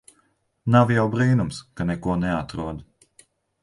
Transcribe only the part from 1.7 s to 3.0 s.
ka neko neatrod.